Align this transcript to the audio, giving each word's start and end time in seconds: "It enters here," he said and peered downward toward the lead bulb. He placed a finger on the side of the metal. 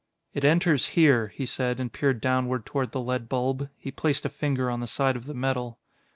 "It 0.33 0.43
enters 0.43 0.87
here," 0.97 1.27
he 1.27 1.45
said 1.45 1.79
and 1.79 1.93
peered 1.93 2.21
downward 2.21 2.65
toward 2.65 2.91
the 2.91 2.99
lead 2.99 3.29
bulb. 3.29 3.69
He 3.77 3.91
placed 3.91 4.25
a 4.25 4.29
finger 4.29 4.67
on 4.67 4.79
the 4.79 4.87
side 4.87 5.15
of 5.15 5.25
the 5.27 5.35
metal. 5.35 5.79